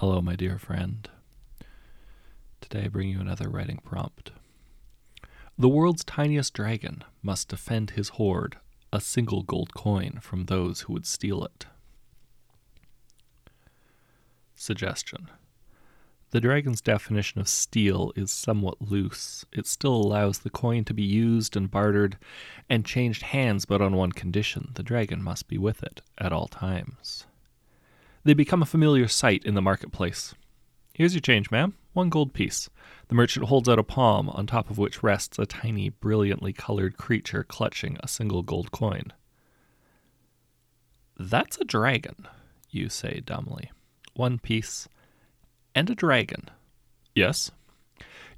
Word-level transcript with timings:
Hello, 0.00 0.20
my 0.20 0.36
dear 0.36 0.58
friend. 0.58 1.08
Today 2.60 2.84
I 2.84 2.88
bring 2.88 3.08
you 3.08 3.18
another 3.18 3.48
writing 3.48 3.80
prompt. 3.82 4.30
The 5.56 5.70
world's 5.70 6.04
tiniest 6.04 6.52
dragon 6.52 7.02
must 7.22 7.48
defend 7.48 7.92
his 7.92 8.10
hoard, 8.10 8.58
a 8.92 9.00
single 9.00 9.42
gold 9.42 9.72
coin, 9.72 10.18
from 10.20 10.44
those 10.44 10.82
who 10.82 10.92
would 10.92 11.06
steal 11.06 11.42
it. 11.44 11.64
Suggestion 14.54 15.30
The 16.30 16.42
dragon's 16.42 16.82
definition 16.82 17.40
of 17.40 17.48
steal 17.48 18.12
is 18.14 18.30
somewhat 18.30 18.82
loose. 18.82 19.46
It 19.50 19.66
still 19.66 19.94
allows 19.94 20.40
the 20.40 20.50
coin 20.50 20.84
to 20.84 20.92
be 20.92 21.04
used 21.04 21.56
and 21.56 21.70
bartered 21.70 22.18
and 22.68 22.84
changed 22.84 23.22
hands, 23.22 23.64
but 23.64 23.80
on 23.80 23.96
one 23.96 24.12
condition 24.12 24.72
the 24.74 24.82
dragon 24.82 25.22
must 25.22 25.48
be 25.48 25.56
with 25.56 25.82
it 25.82 26.02
at 26.18 26.34
all 26.34 26.48
times. 26.48 27.24
They 28.26 28.34
become 28.34 28.60
a 28.60 28.66
familiar 28.66 29.06
sight 29.06 29.44
in 29.44 29.54
the 29.54 29.62
marketplace. 29.62 30.34
Here's 30.94 31.14
your 31.14 31.20
change, 31.20 31.52
ma'am. 31.52 31.74
One 31.92 32.08
gold 32.08 32.32
piece. 32.32 32.68
The 33.06 33.14
merchant 33.14 33.46
holds 33.46 33.68
out 33.68 33.78
a 33.78 33.84
palm, 33.84 34.28
on 34.30 34.48
top 34.48 34.68
of 34.68 34.78
which 34.78 35.00
rests 35.00 35.38
a 35.38 35.46
tiny, 35.46 35.90
brilliantly 35.90 36.52
colored 36.52 36.96
creature 36.96 37.44
clutching 37.44 37.98
a 38.00 38.08
single 38.08 38.42
gold 38.42 38.72
coin. 38.72 39.12
That's 41.16 41.56
a 41.58 41.64
dragon, 41.64 42.26
you 42.68 42.88
say 42.88 43.22
dumbly. 43.24 43.70
One 44.14 44.40
piece. 44.40 44.88
And 45.72 45.88
a 45.88 45.94
dragon. 45.94 46.50
Yes. 47.14 47.52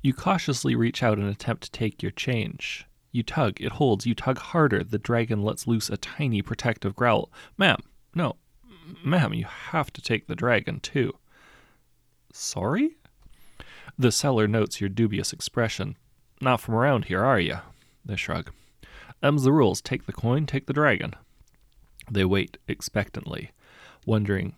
You 0.03 0.13
cautiously 0.13 0.75
reach 0.75 1.03
out 1.03 1.17
and 1.17 1.31
attempt 1.31 1.63
to 1.63 1.71
take 1.71 2.03
your 2.03 2.13
change. 2.13 2.87
You 3.11 3.23
tug, 3.23 3.59
it 3.59 3.73
holds, 3.73 4.05
you 4.05 4.15
tug 4.15 4.37
harder. 4.37 4.85
The 4.85 4.99
dragon 4.99 5.43
lets 5.43 5.67
loose 5.67 5.89
a 5.89 5.97
tiny 5.97 6.43
protective 6.43 6.95
growl. 6.95 7.33
Ma'am, 7.57 7.81
no, 8.15 8.37
ma'am, 9.05 9.35
you 9.35 9.45
have 9.45 9.93
to 9.93 10.03
take 10.03 10.27
the 10.27 10.37
dragon 10.37 10.81
too. 10.81 11.15
Sorry? 12.33 12.97
The 13.99 14.13
seller 14.13 14.47
notes 14.47 14.81
your 14.81 14.91
dubious 14.91 15.33
expression. 15.33 15.97
Not 16.41 16.61
from 16.61 16.75
around 16.75 17.07
here, 17.07 17.25
are 17.25 17.41
you? 17.41 17.59
They 18.05 18.17
shrug. 18.17 18.51
Them's 19.21 19.43
the 19.43 19.53
rules. 19.53 19.81
Take 19.81 20.07
the 20.07 20.13
coin, 20.13 20.47
take 20.47 20.67
the 20.67 20.73
dragon. 20.73 21.15
They 22.11 22.25
wait 22.25 22.59
expectantly, 22.69 23.51
wondering 24.07 24.55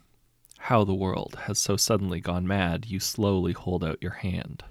how 0.59 0.84
the 0.84 0.94
world 0.94 1.39
has 1.47 1.59
so 1.59 1.77
suddenly 1.77 2.20
gone 2.20 2.47
mad. 2.47 2.87
You 2.87 3.00
slowly 3.00 3.53
hold 3.53 3.83
out 3.83 4.03
your 4.03 4.12
hand. 4.12 4.62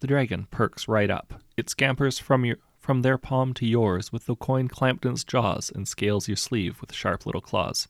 The 0.00 0.08
dragon 0.08 0.48
perks 0.50 0.88
right 0.88 1.10
up. 1.10 1.42
It 1.56 1.70
scampers 1.70 2.18
from 2.18 2.44
your 2.44 2.58
from 2.80 3.00
their 3.00 3.16
palm 3.16 3.54
to 3.54 3.66
yours 3.66 4.12
with 4.12 4.26
the 4.26 4.36
coin 4.36 4.68
clamped 4.68 5.06
in 5.06 5.12
its 5.12 5.24
jaws 5.24 5.72
and 5.74 5.88
scales 5.88 6.28
your 6.28 6.36
sleeve 6.36 6.82
with 6.82 6.92
sharp 6.92 7.24
little 7.24 7.40
claws. 7.40 7.88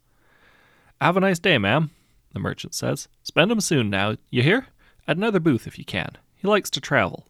Have 1.05 1.19
a 1.19 1.21
nice 1.21 1.39
day, 1.39 1.59
ma'am, 1.59 1.91
the 2.33 2.39
merchant 2.39 2.73
says. 2.73 3.09
Spend 3.23 3.51
'em 3.51 3.61
soon 3.61 3.91
now, 3.91 4.17
you 4.31 4.43
hear? 4.43 4.69
At 5.07 5.19
another 5.19 5.39
booth 5.39 5.67
if 5.67 5.79
you 5.79 5.85
can. 5.85 6.17
He 6.35 6.49
likes 6.49 6.71
to 6.71 6.81
travel. 6.81 7.27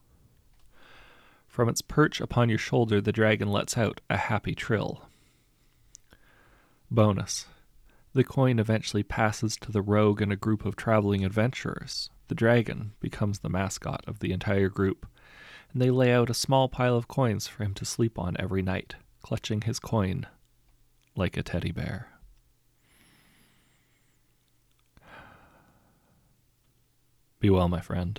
From 1.48 1.68
its 1.68 1.82
perch 1.82 2.20
upon 2.20 2.48
your 2.48 2.58
shoulder, 2.58 3.00
the 3.00 3.10
dragon 3.10 3.48
lets 3.48 3.76
out 3.76 4.00
a 4.08 4.16
happy 4.16 4.54
trill. 4.54 5.08
Bonus. 6.88 7.48
The 8.12 8.22
coin 8.22 8.60
eventually 8.60 9.02
passes 9.02 9.56
to 9.56 9.72
the 9.72 9.82
rogue 9.82 10.22
and 10.22 10.32
a 10.32 10.36
group 10.36 10.64
of 10.64 10.76
traveling 10.76 11.24
adventurers. 11.24 12.10
The 12.28 12.36
dragon 12.36 12.92
becomes 13.00 13.40
the 13.40 13.50
mascot 13.50 14.04
of 14.06 14.20
the 14.20 14.30
entire 14.30 14.68
group, 14.68 15.04
and 15.72 15.82
they 15.82 15.90
lay 15.90 16.12
out 16.12 16.30
a 16.30 16.34
small 16.34 16.68
pile 16.68 16.96
of 16.96 17.08
coins 17.08 17.48
for 17.48 17.64
him 17.64 17.74
to 17.74 17.84
sleep 17.84 18.20
on 18.20 18.36
every 18.38 18.62
night, 18.62 18.94
clutching 19.20 19.62
his 19.62 19.80
coin 19.80 20.28
like 21.16 21.36
a 21.36 21.42
teddy 21.42 21.72
bear. 21.72 22.13
Be 27.44 27.50
well, 27.50 27.68
my 27.68 27.82
friend. 27.82 28.18